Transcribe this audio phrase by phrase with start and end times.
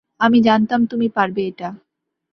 [0.19, 1.69] আমি জানতাম তুমি পারবে এটা।